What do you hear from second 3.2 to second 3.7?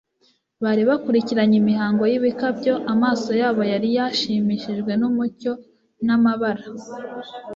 yabo